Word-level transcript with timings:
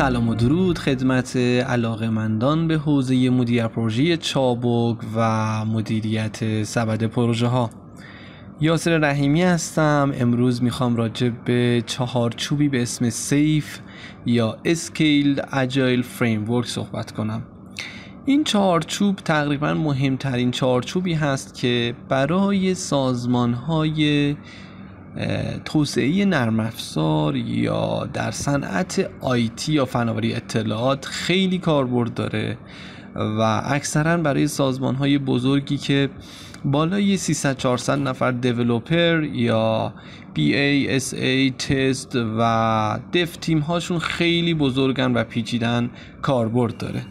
سلام 0.00 0.28
و 0.28 0.34
درود 0.34 0.78
خدمت 0.78 1.36
علاقمندان 1.36 2.68
به 2.68 2.78
حوزه 2.78 3.30
مدیر 3.30 3.66
پروژه 3.66 4.16
چابک 4.16 4.98
و 5.16 5.64
مدیریت 5.64 6.64
سبد 6.64 7.04
پروژه 7.04 7.46
ها 7.46 7.70
یاسر 8.60 8.98
رحیمی 8.98 9.42
هستم. 9.42 10.12
امروز 10.18 10.62
می‌خوام 10.62 10.96
راجع 10.96 11.28
به 11.44 11.82
چهارچوبی 11.86 12.68
به 12.68 12.82
اسم 12.82 13.10
SAFe 13.10 13.78
یا 14.26 14.56
Scaled 14.64 15.42
Agile 15.52 16.02
Framework 16.02 16.66
صحبت 16.66 17.12
کنم. 17.12 17.42
این 18.26 18.44
چهارچوب 18.44 19.16
تقریبا 19.16 19.74
مهمترین 19.74 20.50
چهارچوبی 20.50 21.14
هست 21.14 21.54
که 21.54 21.94
برای 22.08 22.74
سازمان 22.74 23.54
های 23.54 24.36
توسعه 25.64 26.24
نرم 26.24 26.60
افزار 26.60 27.36
یا 27.36 28.08
در 28.12 28.30
صنعت 28.30 29.10
آیتی 29.20 29.72
یا 29.72 29.84
فناوری 29.84 30.34
اطلاعات 30.34 31.06
خیلی 31.06 31.58
کاربرد 31.58 32.14
داره 32.14 32.58
و 33.14 33.62
اکثرا 33.64 34.16
برای 34.16 34.46
سازمان 34.46 34.94
های 34.94 35.18
بزرگی 35.18 35.76
که 35.76 36.10
بالای 36.64 37.16
300 37.16 37.56
400 37.56 37.98
نفر 37.98 38.30
دیولوپر 38.30 39.22
یا 39.24 39.94
BA, 40.34 41.00
SA, 41.00 41.56
تست 41.58 42.16
و 42.38 43.00
دف 43.12 43.36
تیم 43.36 43.58
هاشون 43.58 43.98
خیلی 43.98 44.54
بزرگن 44.54 45.12
و 45.12 45.24
پیچیدن 45.24 45.90
کاربرد 46.22 46.76
داره. 46.76 47.02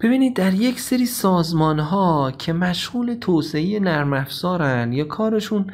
ببینید 0.00 0.36
در 0.36 0.54
یک 0.54 0.80
سری 0.80 1.06
سازمان 1.06 1.78
ها 1.78 2.32
که 2.38 2.52
مشغول 2.52 3.14
توسعه 3.14 3.80
نرم 3.80 4.12
افزارن 4.12 4.92
یا 4.92 5.04
کارشون 5.04 5.66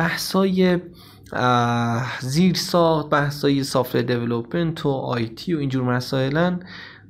بحثای 0.00 0.78
زیر 2.20 2.54
ساخت 2.54 3.10
بحثای 3.10 3.64
software 3.64 3.96
development 3.96 4.86
و 4.86 4.88
IT 4.88 5.54
و 5.54 5.58
اینجور 5.58 5.96
مسائلن. 5.96 6.60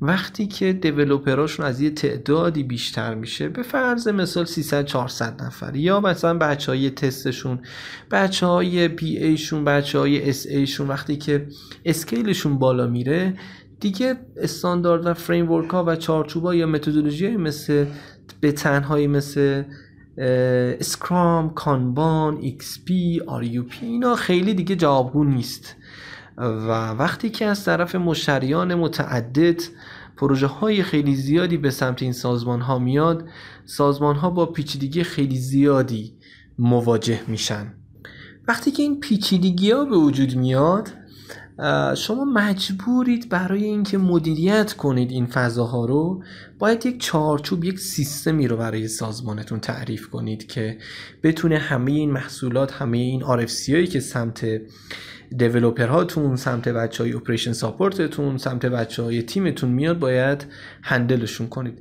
وقتی 0.03 0.47
که 0.47 0.73
developer 0.73 1.38
اشون 1.38 1.67
از 1.67 1.81
یه 1.81 1.91
تعدادی 1.91 2.63
بیشتر 2.63 3.15
میشه 3.15 3.49
به 3.49 3.63
فرض 3.63 4.09
مثال 4.09 4.45
300 4.45 4.85
400 4.85 5.43
نفر. 5.43 5.77
یا 5.77 6.01
مثلا 6.01 6.39
بچه 6.39 6.73
های 6.73 6.91
تستشون 6.91 7.59
بچه 8.11 8.47
های 8.47 8.89
BA 8.89 9.17
شون 9.17 9.65
بچه 9.65 9.99
های 9.99 10.31
SA 10.31 10.47
شون 10.47 10.89
وقتی 10.89 11.17
که 11.17 11.47
scale 11.85 12.26
شون 12.26 12.59
بالا 12.59 12.87
میره 12.87 13.35
دیگه 13.81 14.17
استاندارد 14.37 15.07
و 15.07 15.15
فریم 15.15 15.47
ها 15.47 15.85
و 15.85 15.97
چارچوب 15.97 16.53
یا 16.53 16.67
متدولوژی 16.67 17.37
مثل 17.37 17.87
به 18.41 18.53
تنهایی 18.53 19.07
مثل 19.07 19.63
Scrum، 20.81 21.55
Kanban، 21.55 22.37
XP، 22.37 23.21
RUP 23.27 23.87
اینا 23.87 24.15
خیلی 24.15 24.55
دیگه 24.55 24.77
جوابگو 24.77 25.25
نیست. 25.25 25.77
و 26.37 26.91
وقتی 26.91 27.31
که 27.31 27.47
از 27.47 27.65
طرف 27.65 27.95
مشتریان 27.95 28.75
متعدد 28.75 29.63
پروژه 30.17 30.47
های 30.47 30.83
خیلی 30.83 31.15
زیادی 31.15 31.57
به 31.57 31.71
سمت 31.71 32.03
این 32.03 32.13
سازمان 32.13 32.61
ها 32.61 32.79
میاد 32.79 33.29
سازمان 33.65 34.17
ها 34.17 34.31
با 34.31 34.47
پیچیدگی 34.47 35.03
خیلی 35.03 35.37
زیادی 35.37 36.15
مواجه 36.59 37.21
میشن. 37.29 37.75
وقتی 38.49 38.71
که 38.71 38.83
این 38.83 39.01
پیچیدگی 39.01 39.71
ها 39.71 39.85
به 39.85 39.97
وجود 39.97 40.37
میاد 40.37 40.89
شما 41.97 42.25
مجبورید 42.25 43.29
برای 43.29 43.65
اینکه 43.65 43.99
مدیریت 43.99 44.73
کنید 44.73 45.11
این 45.11 45.27
فضاها 45.27 45.85
رو 45.85 46.23
باید 46.59 46.87
یک 46.87 47.01
چارچوب 47.01 47.65
یک 47.65 47.79
سیستمی 47.79 48.49
رو 48.49 48.57
برای 48.57 48.89
سازمانتون 48.89 49.61
تعریف 49.61 50.09
کنید 50.09 50.47
که 50.47 50.79
بتونه 51.23 51.59
همه 51.59 51.91
این 51.93 52.11
محصولات 52.11 52.73
همه 52.73 52.99
این 52.99 53.23
RFC 53.23 53.69
هایی 53.69 53.87
که 53.87 54.01
سمت 54.01 54.47
developer 55.37 55.87
هاتون 55.87 56.37
سمت 56.37 56.69
بچه 56.69 57.03
های 57.03 57.13
operation 57.13 57.53
support 57.53 58.13
تون 58.13 58.39
سمت 58.39 58.67
بچه 58.67 59.03
های 59.03 59.23
تیمتون 59.23 59.71
میاد 59.71 59.99
باید 59.99 60.47
handle 60.83 61.21
شون 61.21 61.47
کنید. 61.47 61.79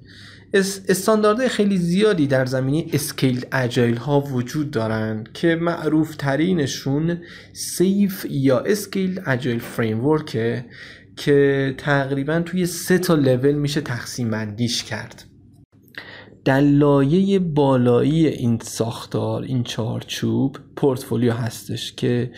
استانداردهای 0.53 1.49
خیلی 1.49 1.77
زیادی 1.77 2.27
در 2.27 2.45
زمینه 2.45 2.85
scaled 2.93 3.45
agile 3.51 3.95
ها 3.95 4.21
وجود 4.21 4.71
دارن 4.71 5.23
که 5.33 5.55
معروف 5.55 6.15
ترینشون 6.15 7.17
SAFe 7.53 8.25
یا 8.29 8.59
Scaled 8.59 9.21
Agile 9.25 9.59
Framework 9.59 10.55
ه 10.55 10.65
که 11.15 11.73
تقریبا 11.77 12.41
توی 12.41 12.65
سه 12.65 12.97
تا 12.97 13.15
لول 13.15 13.55
میشه 13.55 13.81
تقسیم 13.81 14.29
بندیش 14.29 14.83
کرد. 14.83 15.25
در 16.45 16.61
لایه 16.61 17.39
بالایی 17.39 18.27
این 18.27 18.59
ساختار 18.61 19.43
این 19.43 19.63
چارچوب 19.63 20.57
پورتفولیو 20.75 21.33
هستش 21.33 21.93
که 21.93 22.31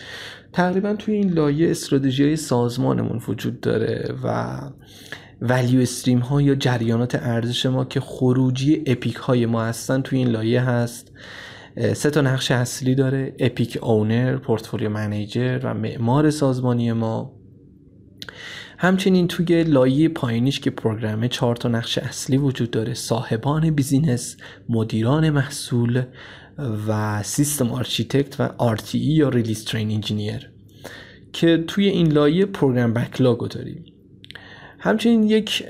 تقریبا 0.52 0.94
توی 0.94 1.14
این 1.14 1.32
لایه 1.32 1.70
استراتژی 1.70 2.36
سازمانمون 2.36 3.20
وجود 3.28 3.60
داره 3.60 4.14
و 4.24 4.60
ولیو 5.44 5.80
استریم 5.80 6.18
ها 6.18 6.42
یا 6.42 6.54
جریانات 6.54 7.14
ارزش 7.14 7.66
ما 7.66 7.84
که 7.84 8.00
خروجی 8.00 8.82
اپیک 8.86 9.16
های 9.16 9.46
ما 9.46 9.62
هستن 9.62 10.02
توی 10.02 10.18
این 10.18 10.28
لایه 10.28 10.60
هست. 10.60 11.12
سه 11.94 12.10
تا 12.10 12.20
نقش 12.20 12.50
اصلی 12.50 12.94
داره 12.94 13.34
اپیک 13.38 13.78
اونر 13.82 14.36
پورتفولیو 14.36 14.90
منیجر 14.90 15.60
و 15.62 15.74
معمار 15.74 16.30
سازمانی 16.30 16.92
ما. 16.92 17.32
همچنین 18.78 19.28
توی 19.28 19.64
لایه 19.64 20.08
پایینیش 20.08 20.60
که 20.60 20.70
program 20.70 21.21
ه 21.21 21.28
چهار 21.28 21.56
تا 21.56 21.68
نقش 21.68 21.98
اصلی 21.98 22.36
وجود 22.36 22.70
داره 22.70 22.94
صاحبان 22.94 23.70
business 23.70 24.36
مدیران 24.68 25.30
محصول 25.30 26.02
و 26.88 27.22
system 27.22 27.70
architect 27.72 28.40
و 28.40 28.76
RTE 28.76 28.94
یا 28.94 29.28
Release 29.28 29.64
Train 29.64 29.90
Engineer. 29.90 30.50
که 31.32 31.64
توی 31.66 31.88
این 31.88 32.12
لایه 32.12 32.46
program 32.46 32.94
backlog 32.94 33.48
داریم. 33.50 33.91
همچنین 34.82 35.22
یک 35.22 35.64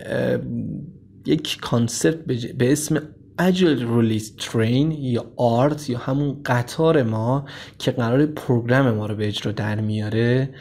یک 1.27 1.61
concept 1.61 2.17
به 2.59 2.73
اسم 2.73 3.03
Agile 3.39 3.97
Release 3.97 4.37
Train 4.37 4.93
یا 4.93 5.25
ART 5.37 5.91
یا 5.91 5.99
همون 5.99 6.43
قطار 6.45 7.03
ما 7.03 7.47
که 7.79 7.91
قرار 7.91 8.27
program 8.27 8.91
ما 8.91 9.07
رو 9.07 9.17
به 9.17 9.29
اجرا 9.29 9.53
در 9.53 9.81
میاره 9.81 10.55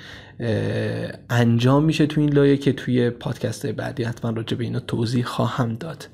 انجام 1.30 1.84
میشه 1.84 2.06
تو 2.06 2.22
این 2.22 2.34
لایه 2.34 2.58
که 2.58 2.74
توی 2.74 3.10
پادکست 3.10 3.66
بعدی 3.66 4.04
حتما 4.04 4.32
راجع 4.32 4.58
به 4.58 4.64
اینا 4.64 4.80
توضیح 4.80 5.26
خواهم 5.26 5.76
داد. 5.76 6.08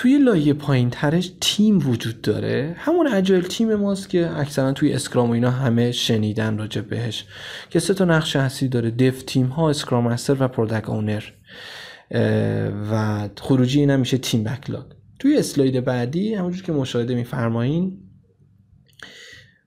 توی 0.00 0.18
لایه 0.18 0.52
پایین 0.52 0.90
ترش 0.90 1.32
تیم 1.40 1.78
وجود 1.88 2.20
داره. 2.20 2.74
همون 2.78 3.06
agile 3.06 3.42
team 3.42 3.74
ماست 3.74 4.08
که 4.08 4.30
اکثرا 4.36 4.72
توی 4.72 4.92
Scrum 4.92 5.30
و 5.30 5.32
اینا 5.32 5.50
همه 5.50 5.92
شنیدن 5.92 6.58
راجع 6.58 6.80
بهش. 6.80 7.24
که 7.70 7.78
سه 7.78 7.94
تا 7.94 8.04
نقش 8.04 8.36
اصلی 8.36 8.68
داره. 8.68 8.90
dev 8.90 9.22
team 9.22 9.46
ها 9.46 9.70
Scrum 9.70 10.04
Master 10.04 10.36
و 10.40 10.48
Product 10.48 10.88
Owner. 10.88 11.22
و 12.90 13.28
خروجی 13.40 13.80
اینا 13.80 13.96
میشه 13.96 14.18
team 14.18 14.44
backlog. 14.44 14.84
توی 15.18 15.36
اسلاید 15.36 15.84
بعدی 15.84 16.34
همونجور 16.34 16.62
که 16.62 16.72
مشاهده 16.72 17.14
میفرمایین 17.14 17.98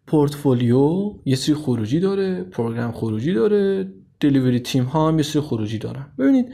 پورتفولیو 0.08 1.14
یه 1.26 1.36
سری 1.36 1.56
خروجی 1.56 2.00
داره 2.00 2.44
program 2.44 2.92
خروجی 2.92 3.34
داره 3.34 3.94
delivery 4.24 4.60
team 4.60 4.84
ها 4.84 5.08
هم 5.08 5.18
یه 5.18 5.24
سری 5.24 5.42
خروجی 5.42 5.78
دارن. 5.78 6.06
ببینید 6.20 6.54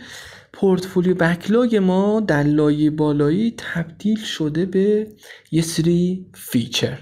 portfolio 0.54 1.16
backlog 1.16 1.76
ما 1.76 2.20
در 2.20 2.44
لایه 2.44 2.90
بالایی 2.90 3.54
تبدیل 3.58 4.24
شده 4.24 4.66
به 4.66 5.08
یه 5.52 5.62
سری 5.62 6.26
feature 6.34 6.98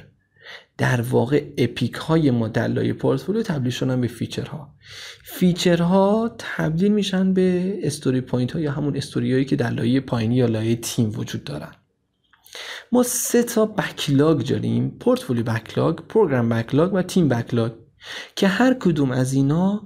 در 0.77 1.01
واقع 1.01 1.45
epic 1.57 1.93
های 1.93 2.31
ما 2.31 2.47
در 2.47 2.67
لایه 2.67 2.93
پورتفولیو 2.93 3.43
تبدیل 3.43 3.71
شدن 3.71 4.01
به 4.01 4.07
feature 4.07 4.73
ها 5.23 5.36
feature 5.36 6.23
ها 6.23 6.35
تبدیل 6.37 6.91
میشن 6.91 7.33
به 7.33 7.79
story 7.83 8.21
point 8.21 8.51
ها 8.51 8.59
یا 8.59 8.71
همون 8.71 8.97
استوری 8.97 9.33
هایی 9.33 9.45
که 9.45 9.55
در 9.55 9.69
لایه 9.69 9.99
پایینی 9.99 10.35
یا 10.35 10.45
لایه 10.45 10.75
تیم 10.75 11.11
وجود 11.19 11.43
دارن. 11.43 11.71
ما 12.91 13.03
سه 13.03 13.43
تا 13.43 13.65
backlog 13.65 14.47
داریم 14.47 14.97
portfolio 14.99 15.43
backlog 15.43 15.95
program 15.95 16.49
backlog 16.49 16.93
و 16.93 17.01
team 17.01 17.29
backlog 17.29 17.71
که 18.35 18.47
هر 18.47 18.73
کدوم 18.73 19.11
از 19.11 19.33
اینا 19.33 19.83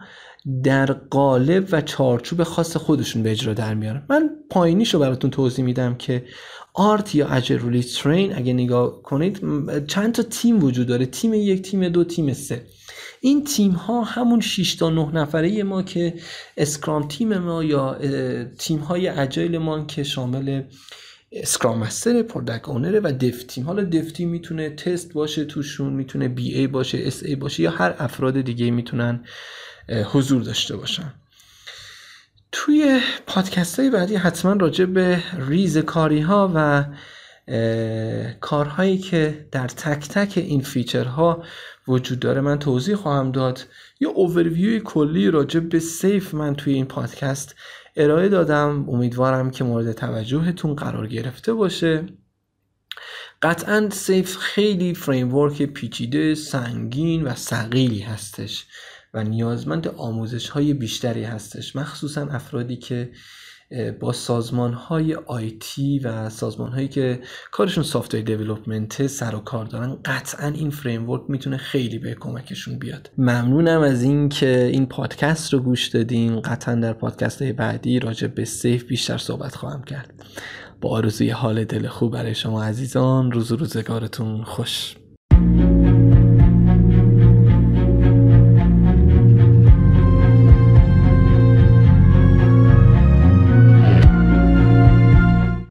در 0.63 0.85
قالب 0.85 1.67
و 1.71 1.81
چارچوب 1.81 2.43
خاص 2.43 2.77
خودشون 2.77 3.23
به 3.23 3.31
اجرا 3.31 3.53
در 3.53 3.73
میارن. 3.73 4.03
من 4.09 4.29
پایینیشو 4.49 4.99
براتون 4.99 5.29
توضیح 5.29 5.65
میدم 5.65 5.95
که 5.95 6.25
ART 6.73 7.15
یا 7.15 7.27
Agile 7.27 7.51
Release 7.51 7.83
Train 7.83 8.35
اگه 8.35 8.53
نگاه 8.53 9.01
کنید 9.01 9.41
چند 9.88 10.13
تا 10.13 10.23
تیم 10.23 10.63
وجود 10.63 10.88
داره. 10.88 11.05
تیم 11.05 11.33
یک 11.33 11.61
تیم 11.61 11.89
دو 11.89 12.03
تیم 12.03 12.33
سه. 12.33 12.65
این 13.21 13.43
تیم 13.43 13.71
ها 13.71 14.03
همون 14.03 14.39
6 14.41 14.75
تا 14.75 14.89
9 14.89 15.15
نفره 15.15 15.63
ما 15.63 15.83
که 15.83 16.13
Scrum 16.57 17.07
team 17.07 17.38
ما 17.38 17.63
یا 17.63 17.97
تیم 18.59 18.79
های 18.79 19.07
agile 19.07 19.57
ما 19.57 19.85
که 19.85 20.03
شامل 20.03 20.63
Scrum 21.31 21.79
Master 21.79 22.21
Product 22.21 22.69
Owner 22.69 22.94
ه 22.94 22.99
و 22.99 23.11
dev 23.11 23.43
team. 23.43 23.65
حالا 23.65 23.83
dev 23.83 24.11
team 24.11 24.29
می‌تونه 24.29 24.69
تست 24.69 25.13
باشه 25.13 25.45
توشون 25.45 25.93
می‌تونه 25.93 26.27
BA 26.27 26.67
باشه 26.67 26.97
SA 26.97 27.35
باشه 27.35 27.63
یا 27.63 27.71
هر 27.71 27.95
افراد 27.99 28.41
دیگه 28.41 28.71
می‌تونن 28.71 29.23
حضور 29.89 30.41
داشته 30.41 30.75
باشن 30.75 31.13
توی 32.51 32.99
پادکست 33.27 33.79
های 33.79 33.89
بعدی 33.89 34.15
حتما 34.15 34.53
راجع 34.53 34.85
به 34.85 35.23
ریز 35.37 35.77
کاری 35.77 36.19
ها 36.19 36.51
و 36.55 36.85
کارهایی 38.41 38.97
که 38.97 39.47
در 39.51 39.67
تک 39.67 40.07
تک 40.07 40.37
این 40.37 40.61
feature 40.61 41.33
ها 41.33 41.43
وجود 41.87 42.19
داره 42.19 42.41
من 42.41 42.59
توضیح 42.59 42.95
خواهم 42.95 43.31
داد. 43.31 43.67
یه 43.99 44.07
اوورویوی 44.07 44.79
کلی 44.79 45.31
راجع 45.31 45.59
به 45.59 45.79
SAFe 45.79 46.33
من 46.33 46.55
توی 46.55 46.73
این 46.73 46.85
پادکست 46.85 47.55
ارائه 47.95 48.29
دادم. 48.29 48.89
امیدوارم 48.89 49.51
که 49.51 49.63
مورد 49.63 49.91
توجهتون 49.91 50.75
قرار 50.75 51.07
گرفته 51.07 51.53
باشه. 51.53 52.05
قطعا 53.41 53.89
SAFe 53.89 54.38
خیلی 54.37 54.93
framework 54.93 55.63
پیچیده 55.63 56.35
سنگین 56.35 57.23
و 57.23 57.35
ثقیلی 57.35 57.99
هستش. 57.99 58.65
و 59.13 59.23
نیازمند 59.23 59.87
آموزش 59.87 60.49
های 60.49 60.73
بیشتری 60.73 61.23
هستش 61.23 61.75
مخصوصا 61.75 62.27
افرادی 62.27 62.77
که 62.77 63.11
با 63.99 64.11
سازمان 64.13 64.73
های 64.73 65.15
IT 65.15 65.99
و 65.99 66.29
سازمان 66.29 66.71
هایی 66.71 66.87
که 66.87 67.19
کارشون 67.51 67.83
software 67.83 68.23
development 68.23 69.07
سر 69.07 69.35
و 69.35 69.39
کار 69.39 69.65
دارن 69.65 69.97
قطعا 70.05 70.47
این 70.47 70.69
framework 70.69 71.21
می‌تونه 71.29 71.57
خیلی 71.57 71.99
به 71.99 72.15
کمکشون 72.19 72.79
بیاد. 72.79 73.11
ممنونم 73.17 73.81
از 73.81 74.03
این 74.03 74.29
که 74.29 74.69
این 74.73 74.85
پادکست 74.85 75.53
رو 75.53 75.59
گوش 75.59 75.87
دادین. 75.87 76.39
قطعا 76.41 76.75
در 76.75 76.93
پادکست 76.93 77.41
های 77.41 77.53
بعدی 77.53 77.99
راجع 77.99 78.27
به 78.27 78.45
SAFe 78.45 78.83
بیشتر 78.83 79.17
صحبت 79.17 79.55
خواهم 79.55 79.83
کرد. 79.83 80.13
با 80.81 80.89
آرزوی 80.89 81.29
حال 81.29 81.63
دل 81.63 81.87
خوب 81.87 82.13
برای 82.13 82.35
شما 82.35 82.63
عزیزان 82.63 83.31
روز 83.31 83.51
و 83.51 83.55
روزگارتون 83.55 84.43
خوش. 84.43 84.95